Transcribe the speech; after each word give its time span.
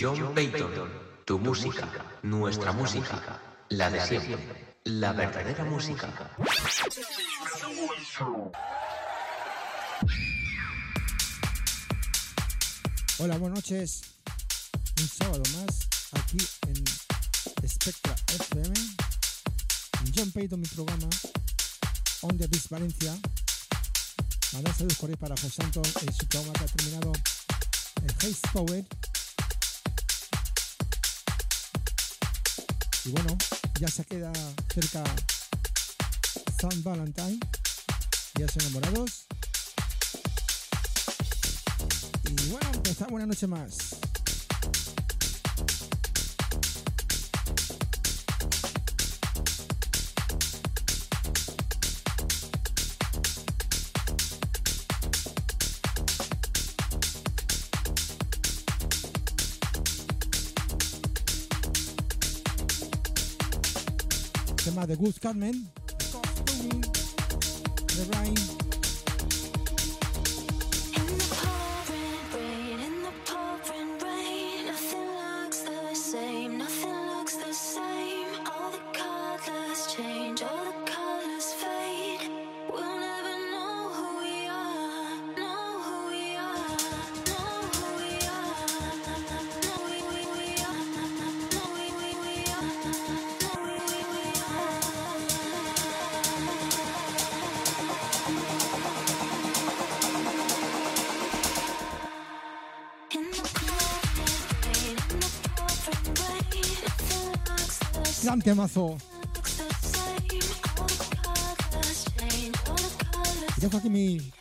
John 0.00 0.34
Payton, 0.34 0.72
tu 1.26 1.38
música, 1.38 1.86
nuestra 2.22 2.72
música, 2.72 3.38
la 3.68 3.90
de 3.90 4.00
siempre, 4.00 4.78
la 4.84 5.12
verdadera 5.12 5.62
música. 5.64 6.08
Hola, 13.18 13.36
buenas 13.36 13.58
noches. 13.58 14.00
Un 14.98 15.06
sábado 15.06 15.42
más 15.58 15.88
aquí 16.12 16.38
en 16.68 17.68
Spectra 17.68 18.14
FM. 18.28 18.72
John 20.16 20.30
Payton, 20.32 20.60
mi 20.60 20.66
programa. 20.68 21.10
On 22.22 22.38
the 22.38 22.46
Beach 22.46 22.70
Valencia. 22.70 23.18
Mandar 24.54 24.74
saludos 24.74 24.96
por 24.96 25.10
ahí 25.10 25.16
para 25.16 25.36
José 25.36 25.50
Santos 25.50 25.92
en 26.00 26.12
su 26.14 26.26
programa 26.26 26.54
que 26.54 26.64
ha 26.64 26.68
terminado 26.68 27.12
el 28.02 28.10
Haze 28.10 28.48
Power. 28.54 28.84
Y 33.04 33.10
bueno, 33.12 33.36
ya 33.80 33.88
se 33.88 34.04
queda 34.04 34.32
cerca 34.72 35.02
San 36.60 36.82
Valentine. 36.82 37.38
Ya 38.38 38.46
son 38.46 38.62
enamorados. 38.62 39.26
Y 42.24 42.50
bueno, 42.50 42.70
empezamos 42.74 43.12
una 43.12 43.26
noche 43.26 43.46
más. 43.46 43.89
Tema 64.80 64.86
de 64.86 64.96
Gus 64.96 65.18
Carmen. 65.18 65.70
The. 67.88 68.59
Temazo. 108.50 108.98
Dejo 113.58 113.76
aquí 113.76 113.88
mi, 113.88 114.32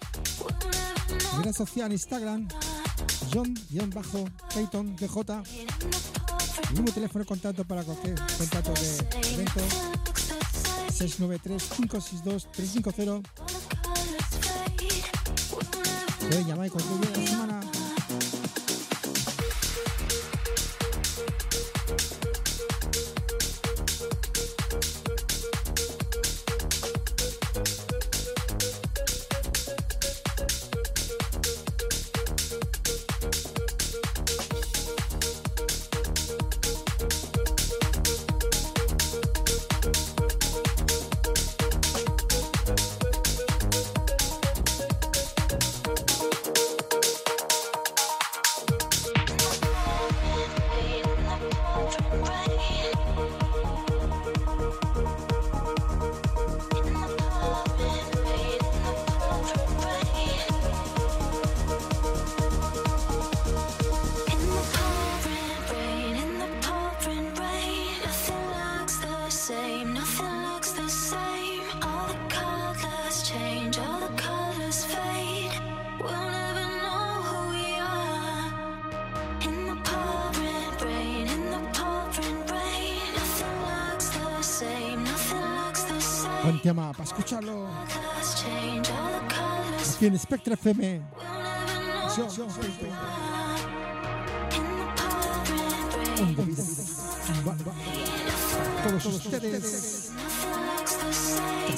red 1.43 1.53
social 1.53 1.91
Instagram. 1.91 2.47
John-Payton 3.31 4.95
DJ. 4.95 5.43
Mi 6.71 6.79
mismo 6.79 6.91
teléfono 6.91 7.23
de 7.23 7.27
contacto 7.27 7.63
para 7.65 7.83
cualquier 7.83 8.15
contacto 8.35 8.73
de 8.73 8.97
evento. 9.33 9.61
693-562-350. 10.97 13.21
Pueden 16.19 16.47
llamar 16.47 16.65
y 16.65 16.69
cualquier 16.71 16.99
día 16.99 17.11
de 17.11 17.21
la 17.21 17.27
semana. 17.27 17.58
The 96.35 96.43
beat. 96.43 96.59
Va- 97.45 97.55
va- 97.65 97.75
Todos 98.83 99.05
ustedes. 99.05 100.11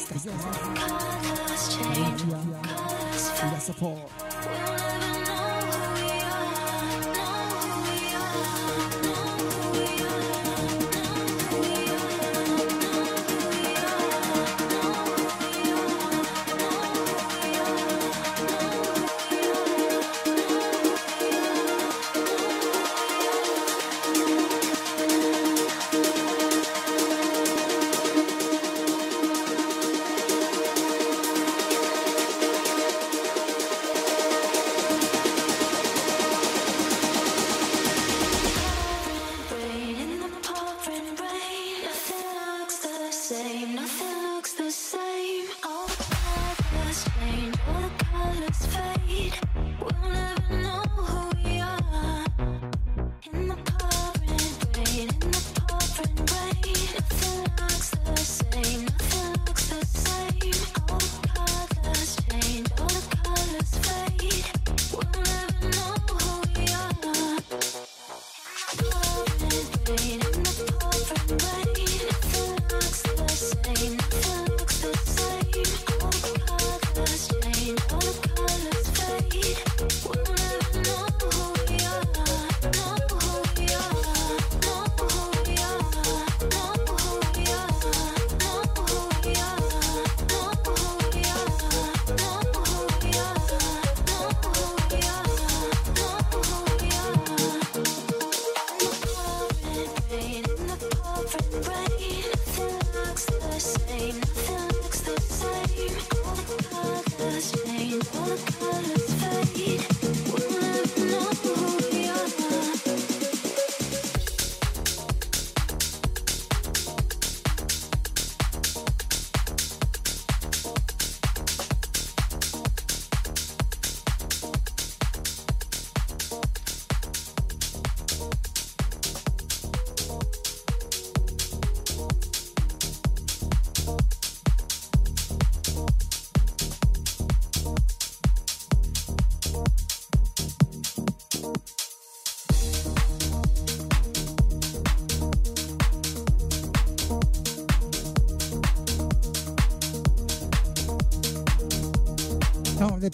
Castellón, 0.10 0.40
y 3.42 3.52
la 3.52 3.60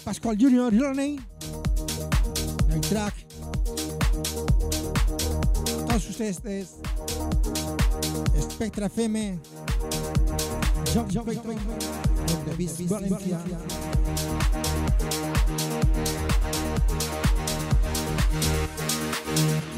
Pascal 0.08 0.34
Junior, 0.36 0.70
you 0.70 0.80
know 0.80 0.88
what 0.88 0.98
I 0.98 1.02
mean? 1.02 1.22
Young 2.70 2.80
Track. 2.80 3.14
Todos 5.86 6.08
ustedes, 6.08 6.76
Spectra 8.48 8.88
FM, 8.88 9.38
Jump, 10.94 11.10
Jump, 11.10 11.30
Jump, 11.30 11.44
the 12.46 12.54
Beast, 12.56 12.80
Valencia. 12.80 13.36
Valencia. 19.36 19.77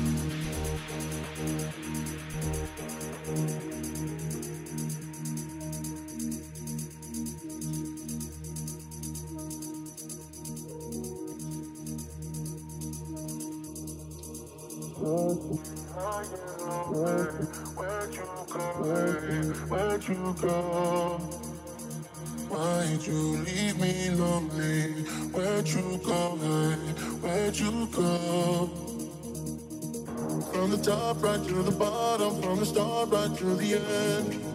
you 20.11 20.35
go? 20.41 21.19
Why'd 22.49 23.07
you 23.07 23.39
leave 23.47 23.79
me 23.81 24.11
lonely? 24.11 24.93
Where'd 25.33 25.69
you 25.69 26.01
go? 26.05 26.37
Where'd 27.23 27.57
you 27.57 27.89
go? 27.93 28.71
From 30.53 30.71
the 30.71 30.79
top 30.79 31.23
right 31.23 31.43
to 31.43 31.63
the 31.63 31.71
bottom, 31.71 32.43
from 32.43 32.59
the 32.59 32.67
start 32.67 33.11
right 33.11 33.37
to 33.39 33.55
the 33.55 33.75
end. 33.75 34.51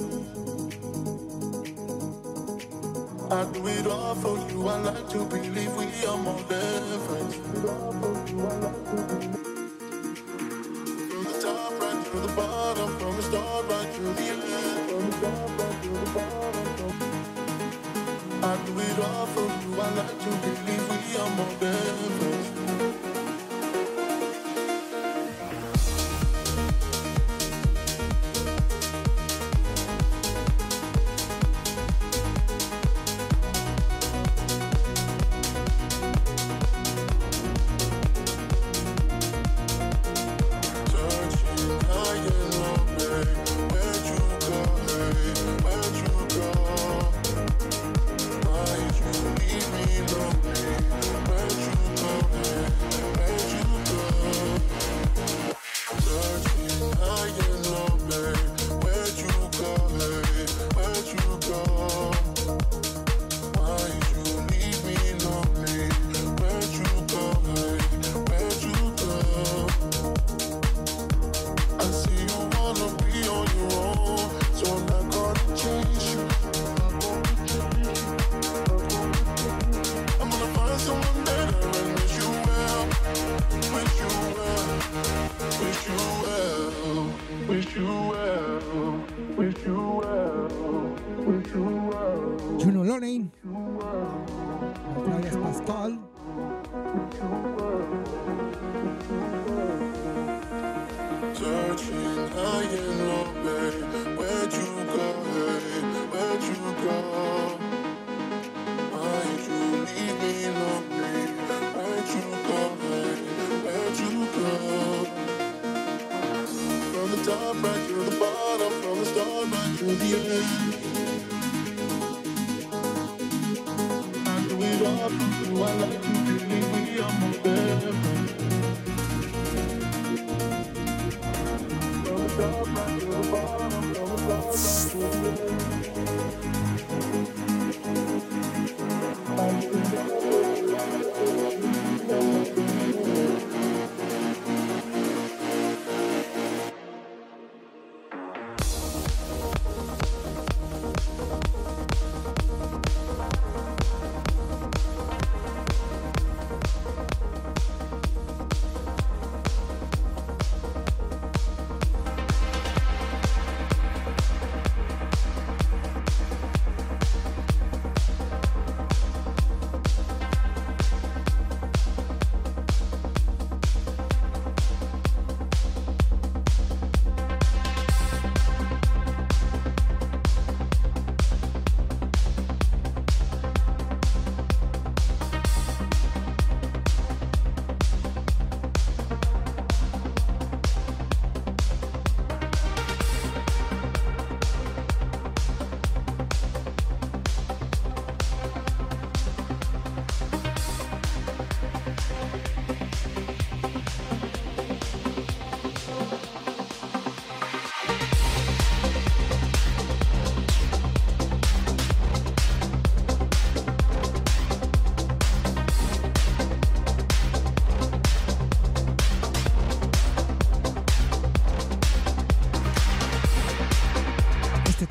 I 3.32 3.46
do 3.54 3.68
it 3.68 3.88
all 3.88 4.16
for 4.16 4.38
you. 4.52 4.68
I 4.68 4.80
like 4.80 5.10
to 5.10 5.26
believe 5.26 5.76
we 5.78 6.06
are 6.06 6.18
more 6.18 6.42
than. 6.50 6.55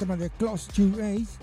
tema 0.05 0.17
de 0.19 0.29
Close 0.39 0.71
to 0.71 0.83
Ace 1.01 1.34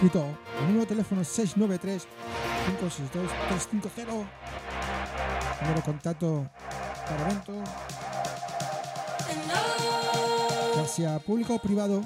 escrito 0.00 0.24
el 0.58 0.66
número 0.66 0.80
de 0.80 0.86
teléfono 0.86 1.22
693 1.22 2.08
562 2.78 3.30
350 3.48 4.12
número 5.60 5.76
de 5.76 5.82
contacto 5.82 6.50
para 7.06 7.28
eventos 7.28 7.68
ya 10.74 10.86
sea 10.86 11.18
público 11.18 11.54
o 11.54 11.58
privado. 11.58 12.02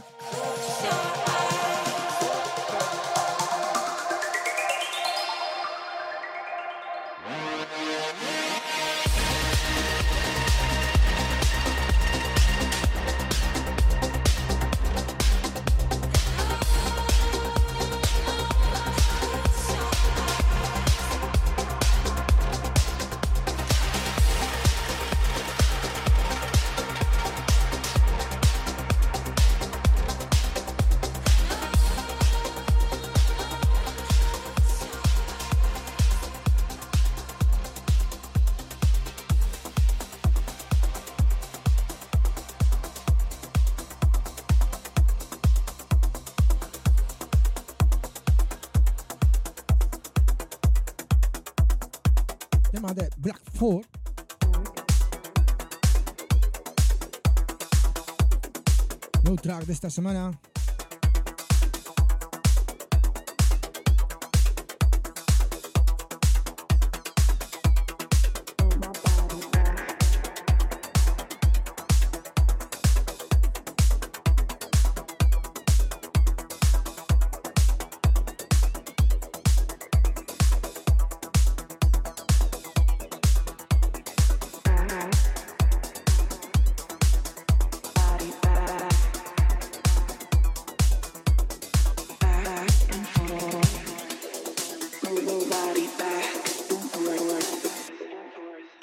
de 59.67 59.73
esta 59.73 59.91
semana. 59.91 60.39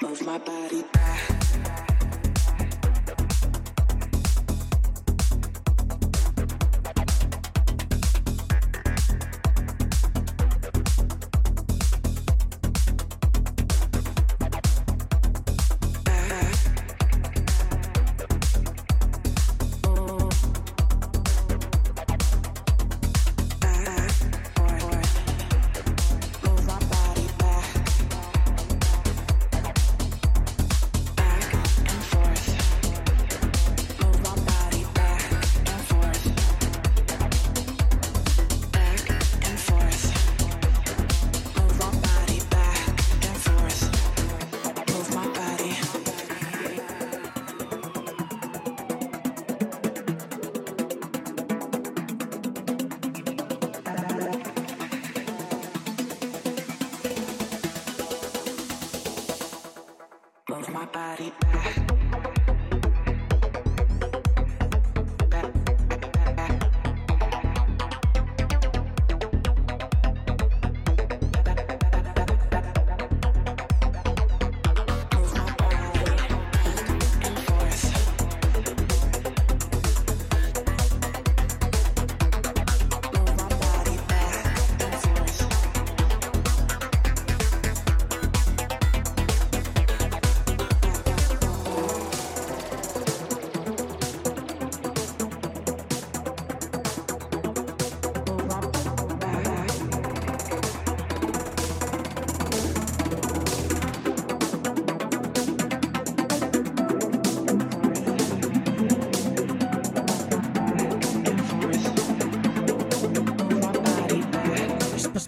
Move 0.01 0.25
my 0.25 0.39
body 0.39 0.83
back. 0.93 1.70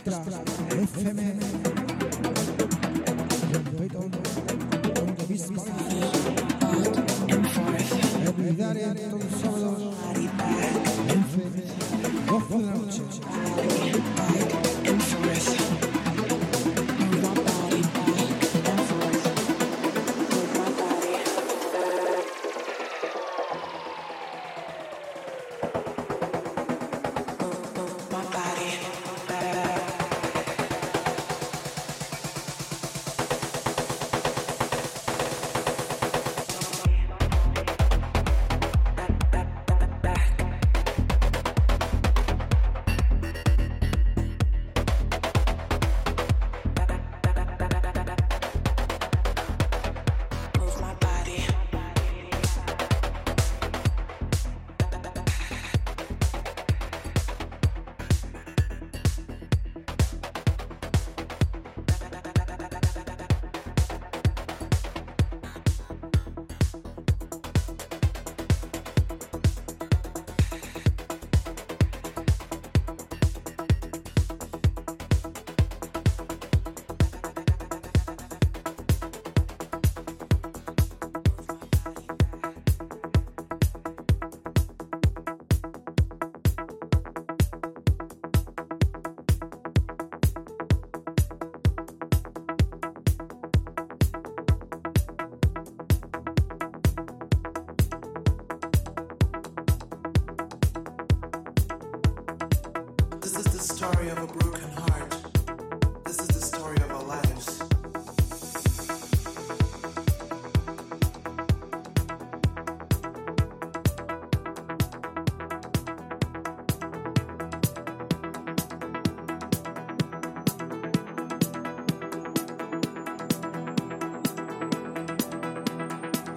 extra. 0.06 0.33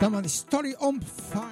Come 0.06 0.14
on, 0.14 0.28
story 0.28 0.72
on 0.78 1.00
fire. 1.00 1.45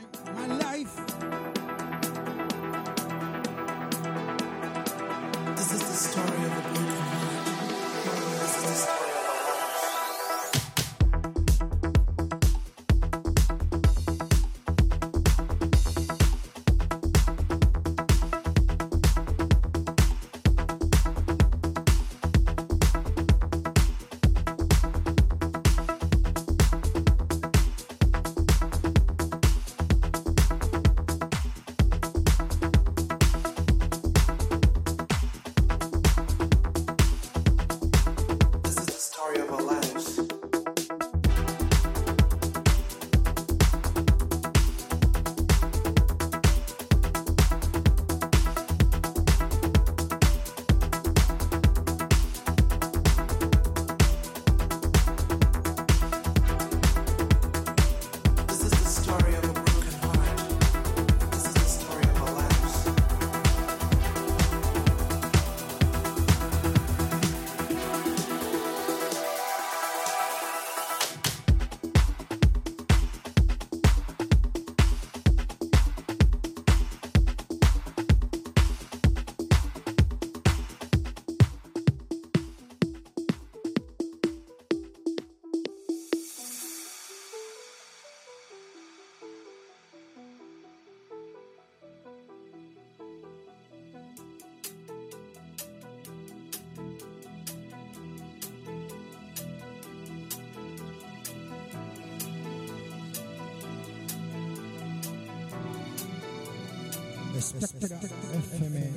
FM. 107.53 108.95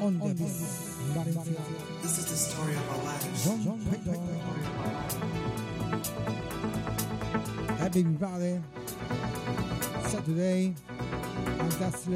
On 0.00 0.18
the. 0.18 0.34
This 2.02 2.18
is 2.18 2.26
the 2.26 2.36
story 2.36 2.74
of 2.74 2.90
our 2.90 3.04
lives. 3.04 3.44
John, 3.44 3.62
John 3.62 3.78
Happy 7.78 8.02
birthday. 8.02 8.60
Saturday, 10.08 10.74
and 11.36 11.72
that's 11.72 12.06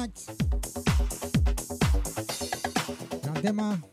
much. 0.00 0.28
Not 3.22 3.42
them, 3.42 3.89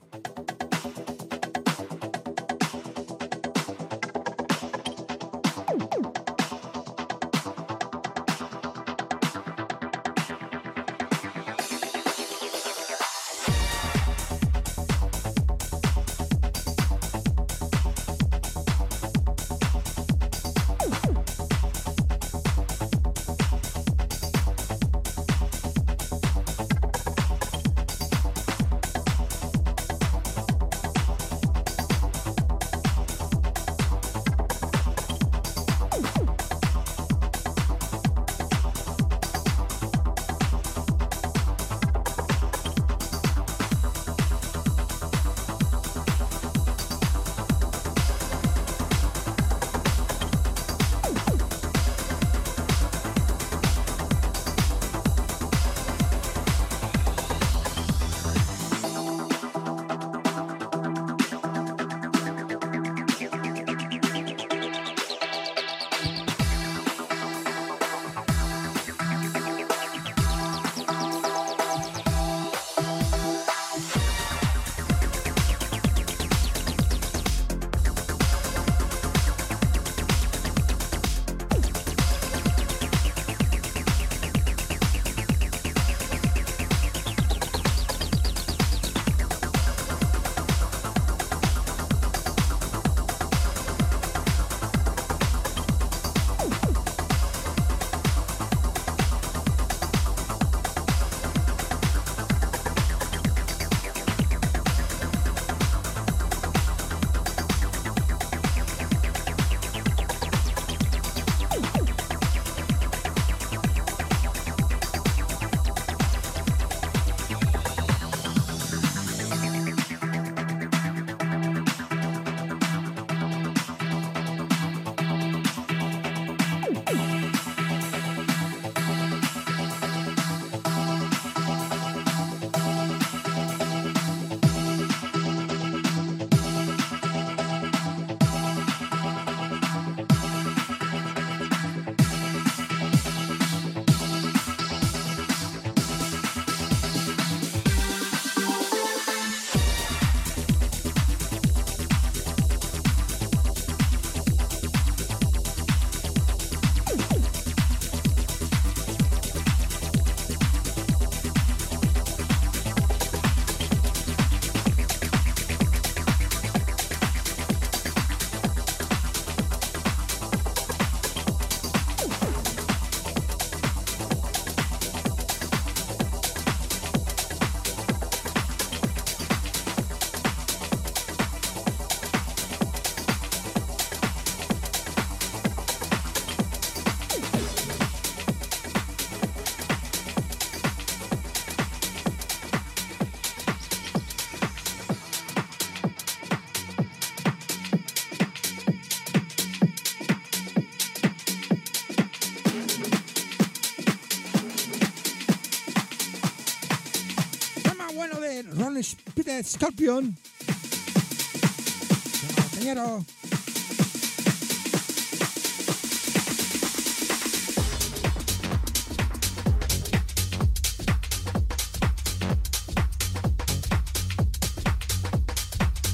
Scorpion. 209.44 210.18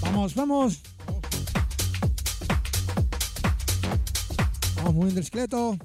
Vamos, 0.01 0.35
vamos. 0.35 0.81
Vamos 4.75 4.93
moviendo 4.93 5.19
el 5.19 5.25
esqueleto. 5.25 5.77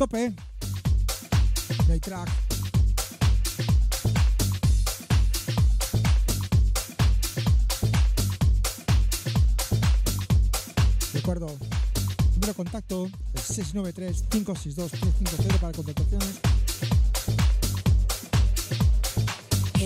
Y 0.00 0.02
stope. 0.02 0.32
Y 1.86 1.92
hay 1.92 2.00
track. 2.00 2.26
Recuerdo, 11.12 11.48
número 12.32 12.46
de 12.46 12.54
contacto 12.54 13.10
es 13.34 13.58
693-562-350 13.74 15.58
para 15.60 15.72
contrataciones. 15.74 16.40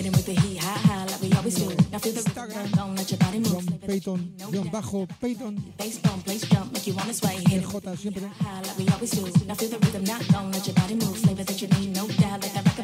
Hit 0.05 0.13
him 0.13 0.17
with 0.17 0.25
the 0.27 0.39
heat, 0.39 0.61
high, 0.61 0.77
high, 0.85 1.05
like 1.05 1.19
we 1.19 1.33
always 1.33 1.55
do. 1.55 1.65
Now 1.91 1.97
feel 1.97 2.13
the 2.13 2.21
rhythm, 2.21 2.69
don't 2.75 2.95
let 2.95 3.09
your 3.09 3.17
body 3.17 3.39
move. 3.39 3.65
John 3.65 3.79
Payton, 3.79 4.33
John 4.37 4.69
Bajo, 4.69 5.09
Payton, 5.19 5.73
Bass 5.79 5.97
bump, 5.97 6.23
place 6.23 6.45
jump, 6.45 6.71
make 6.71 6.85
you 6.85 6.93
wanna 6.93 7.11
sway. 7.11 7.37
Hit 7.37 7.63
el 7.63 7.69
him 7.71 7.73
with 7.73 7.99
siempre. 7.99 8.27
high, 8.27 8.61
like 8.61 8.77
we 8.77 8.87
always 8.89 9.09
do. 9.09 9.23
Now 9.47 9.55
feel 9.55 9.69
the 9.69 9.79
rhythm, 9.79 10.03
now 10.03 10.19
don't 10.29 10.51
let 10.51 10.67
your 10.67 10.75
body 10.75 10.93
move. 10.93 11.17
Flavor 11.17 11.43
that 11.43 11.59
you 11.59 11.67
need, 11.79 11.95
no 11.95 12.07
doubt, 12.21 12.43
like 12.43 12.53
that 12.53 12.74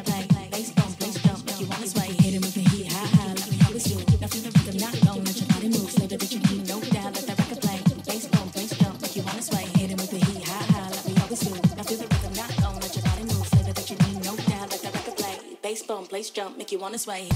place 16.12 16.28
jump, 16.28 16.58
make 16.58 16.70
you 16.70 16.78
wanna 16.78 16.98
sway. 16.98 17.26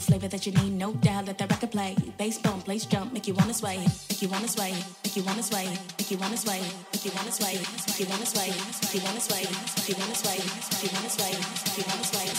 flavor 0.00 0.28
that 0.28 0.46
you 0.46 0.52
need, 0.52 0.72
no 0.72 0.92
doubt. 0.94 1.26
Let 1.26 1.38
that 1.38 1.50
record 1.50 1.72
play. 1.72 1.96
Bass 2.18 2.38
bump, 2.38 2.64
place 2.64 2.86
jump, 2.86 3.12
make 3.12 3.26
you 3.28 3.34
wanna 3.34 3.54
sway, 3.54 3.78
make 4.08 4.22
you 4.22 4.28
wanna 4.28 4.48
sway, 4.48 4.72
make 5.04 5.16
you 5.16 5.22
wanna 5.22 5.42
sway, 5.42 5.68
make 5.98 6.10
you 6.10 6.18
wanna 6.18 6.36
sway, 6.36 6.60
make 6.92 7.04
you 7.04 7.12
wanna 7.14 7.30
sway, 7.30 7.52
make 7.86 8.00
you 8.00 8.06
wanna 8.06 8.26
sway, 8.26 8.48
make 8.48 8.94
you 8.94 9.00
wanna 9.04 9.20
sway, 9.20 9.42
make 9.76 9.88
you 9.88 9.96
wanna 9.98 10.14
sway, 10.14 10.38
make 10.38 10.82
you 10.82 10.90
wanna 10.94 11.10
sway, 11.10 11.32
make 11.32 11.78
you 11.78 11.84
wanna 11.86 12.04
sway. 12.04 12.29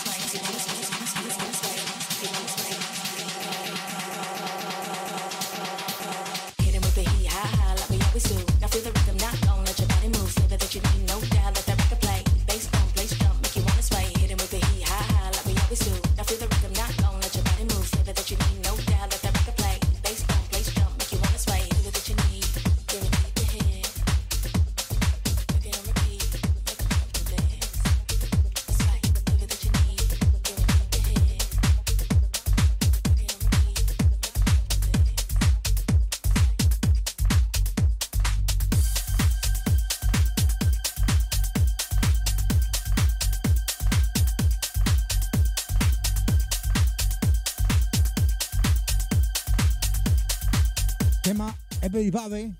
Bobby. 52.12 52.54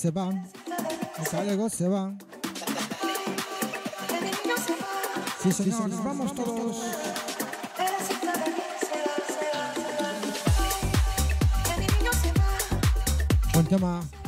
se 0.00 0.10
van. 0.10 0.48
Los 1.18 1.30
galegos 1.30 1.74
se 1.74 1.86
van. 1.86 2.18
Sí, 5.42 5.52
señor, 5.52 5.82
sí, 5.84 5.90
nos 5.90 6.04
vamos 6.04 6.34
todos. 6.34 6.76
Buen 13.52 13.66
tema. 13.66 14.19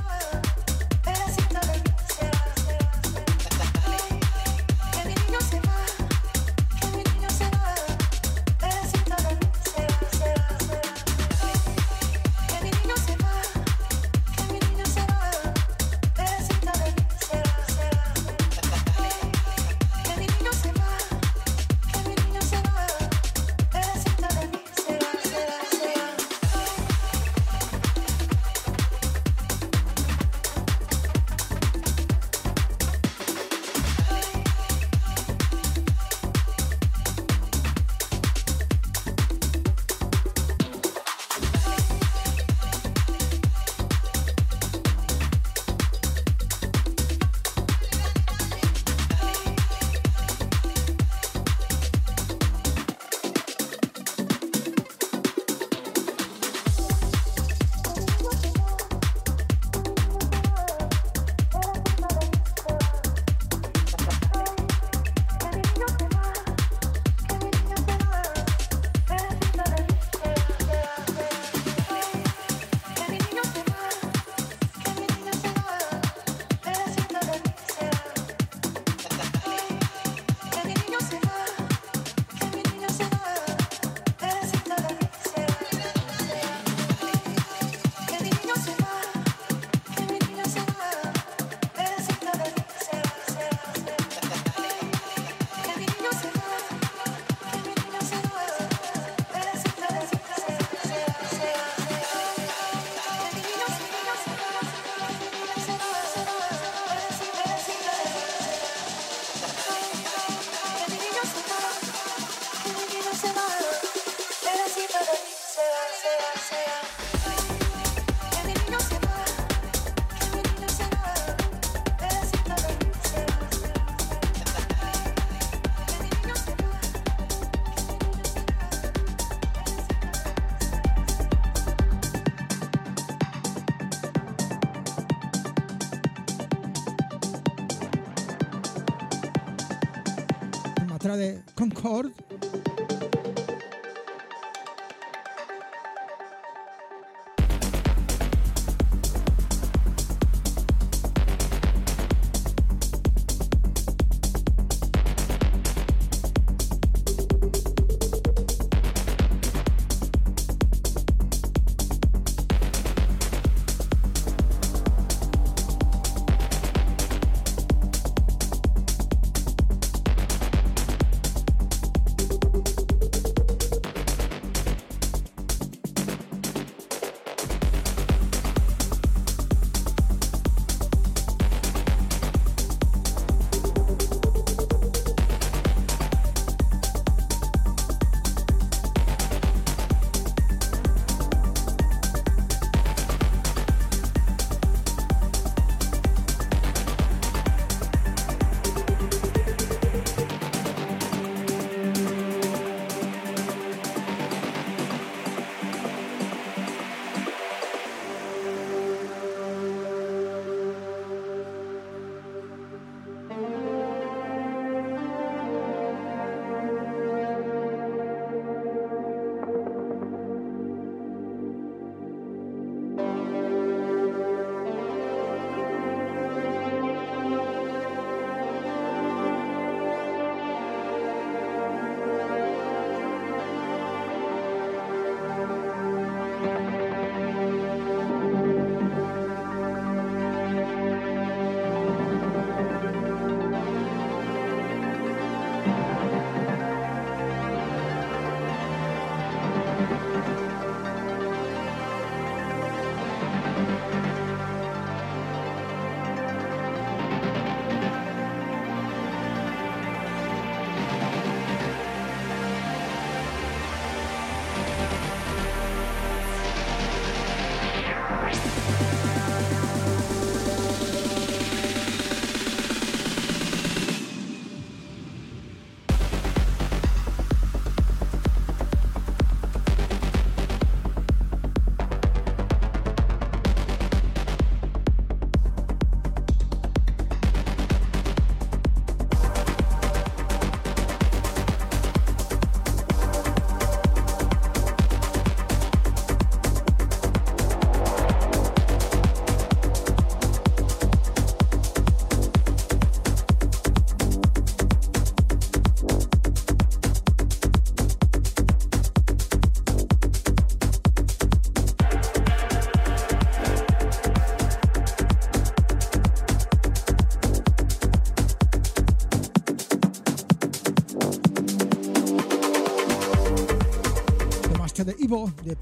Record. 141.82 142.61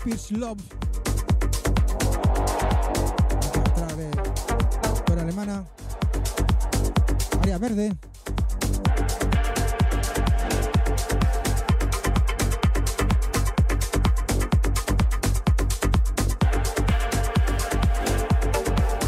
Peace 0.04 0.34
Love. 0.34 0.62
Otra 3.48 3.86
por 5.04 5.18
alemana. 5.18 5.64
Área 7.42 7.58
verde. 7.58 7.96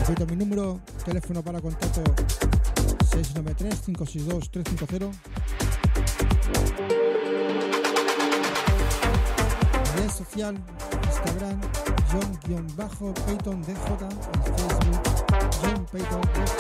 Repito 0.07 0.27
mi 0.27 0.37
número, 0.37 0.81
teléfono 1.05 1.43
para 1.43 1.61
contacto 1.61 2.03
693-562-350. 3.13 5.11
Red 9.97 10.11
social, 10.11 10.57
Instagram, 11.25 11.61
John-Payton 12.11 13.63
DJ 13.63 13.73
y 13.73 13.77
Facebook, 14.57 15.03
John 15.63 15.87
Payton 15.93 16.21
DJ. 16.21 16.53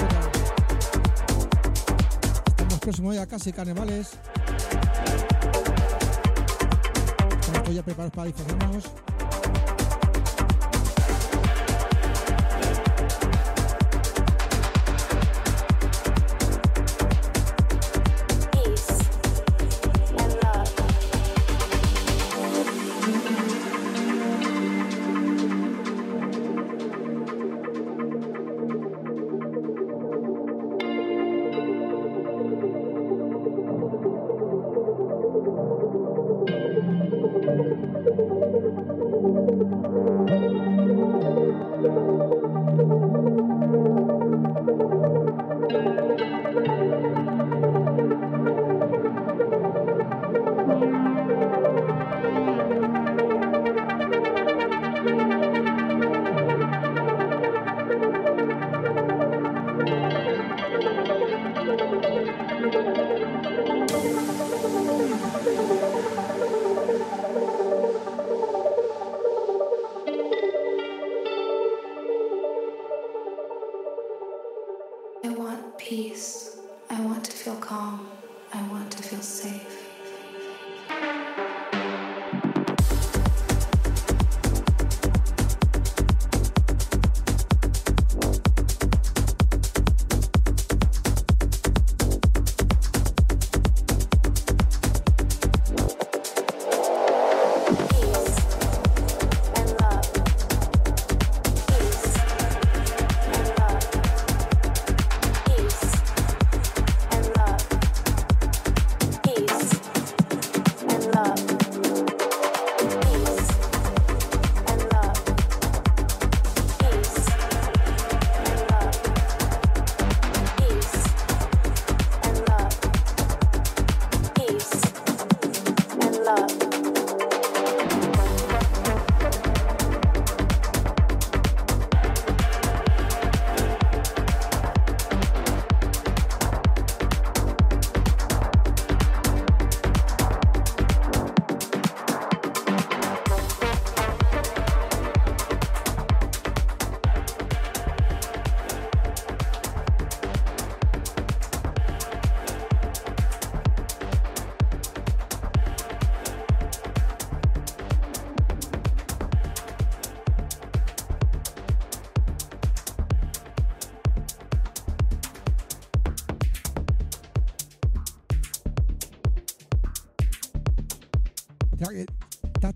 Estamos 2.46 2.78
próximos 2.80 3.14
ya 3.14 3.26
casi 3.26 3.52
carnavales. 3.52 4.18
Estamos 7.40 7.74
ya 7.74 7.82
preparados 7.82 8.12
para 8.12 8.26
disfrazarnos. 8.26 9.11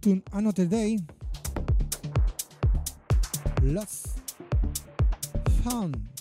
Another 0.07 0.67
Day. 0.67 1.01
Lots 3.61 4.15
fun. 5.65 6.16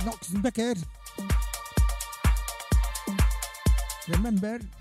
Llama 0.00 0.04
de 0.04 0.06
Nox 0.06 0.32
Becker. 0.42 0.76
Remember. 4.08 4.79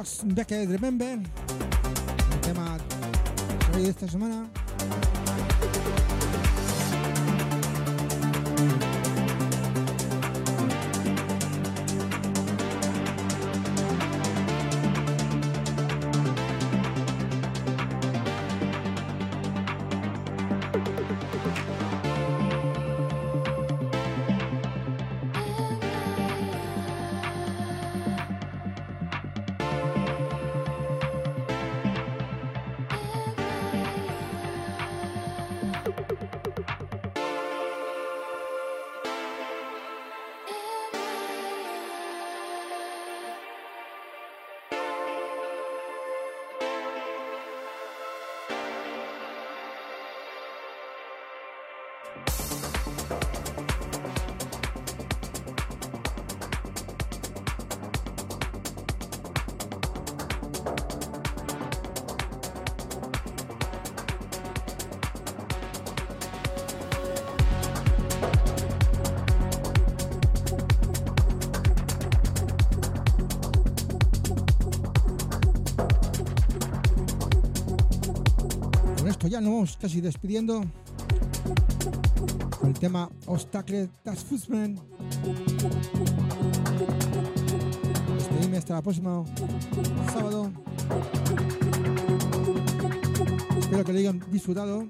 Nox 0.00 0.22
Becker 0.24 0.66
Remember. 0.66 1.18
El 2.32 2.40
tema 2.40 2.78
de 3.74 3.90
esta 3.90 4.08
semana. 4.08 4.48
Nos 79.40 79.52
vamos 79.52 79.76
casi 79.80 80.00
despidiendo 80.00 80.62
con 82.58 82.68
el 82.68 82.78
tema 82.78 83.10
Obstacle 83.26 83.88
Das 84.04 84.22
Fußman. 84.24 84.78
Despedime 88.16 88.58
hasta 88.58 88.76
el 88.76 88.82
próximo 88.82 89.24
sábado. 90.12 90.50
Espero 93.58 93.84
que 93.84 93.92
lo 93.92 93.98
hayan 93.98 94.22
disfrutado. 94.30 94.86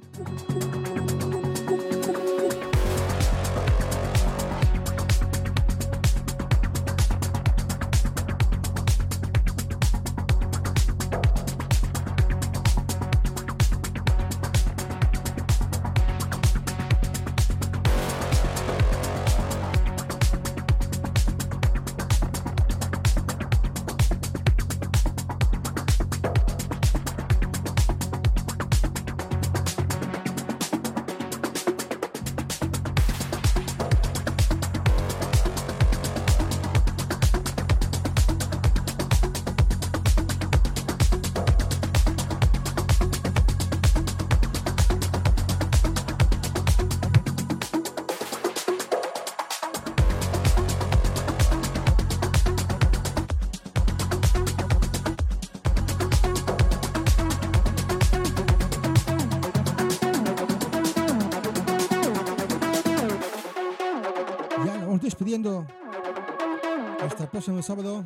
Despidiendo. 65.30 65.66
Hasta 67.04 67.24
el 67.24 67.30
próximo 67.30 67.62
sábado. 67.62 68.04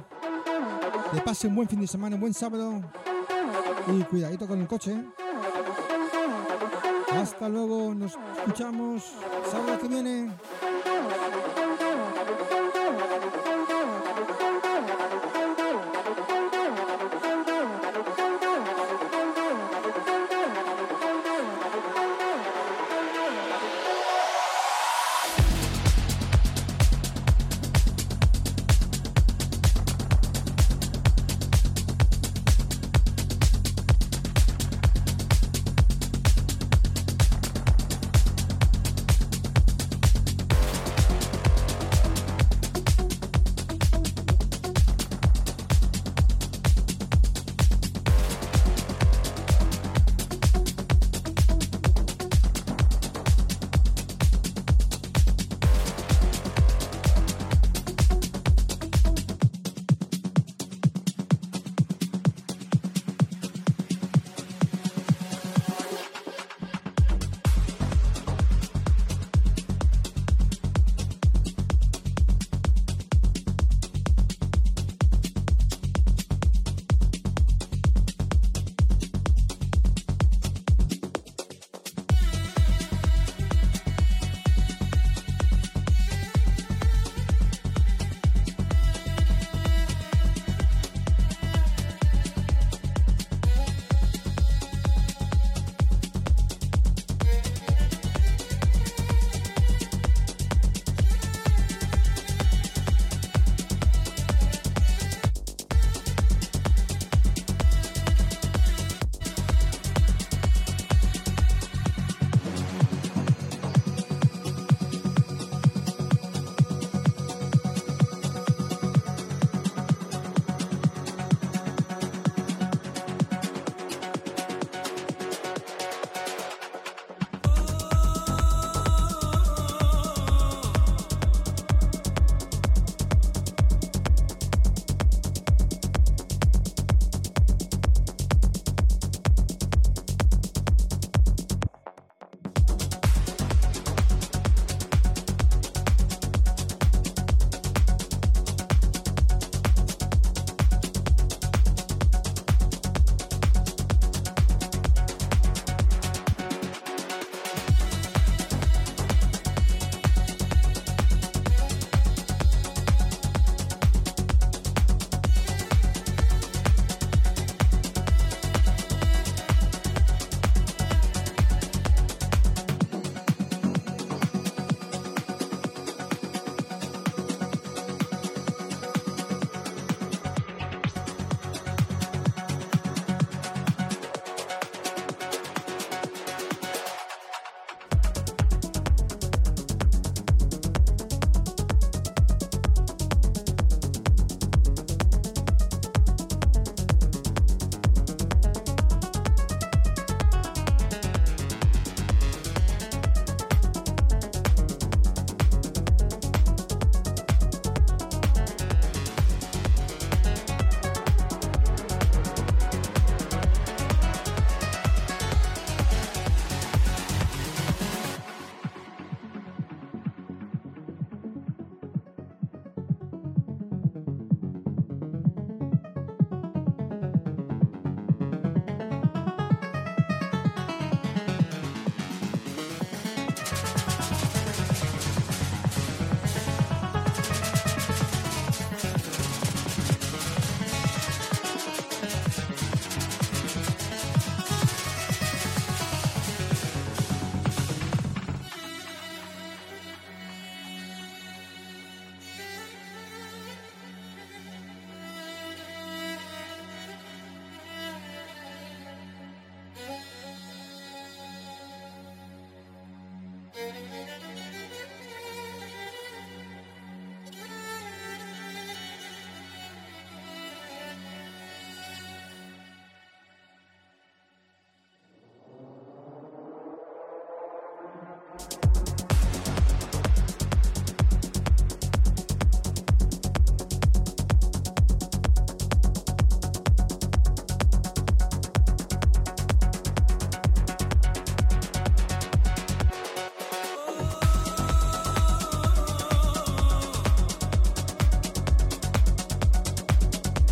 Que 1.13 1.21
pase 1.21 1.47
un 1.47 1.55
buen 1.55 1.69
fin 1.69 1.81
de 1.81 1.87
semana, 1.87 2.17
un 2.17 2.21
buen 2.21 2.35
sábado. 2.35 2.83
Y 3.89 4.03
cuidadito 4.05 4.47
con 4.47 4.61
el 4.61 4.67
coche. 4.67 4.97
Hasta 7.13 7.49
luego, 7.49 7.95
nos 7.95 8.17
escuchamos. 8.37 9.13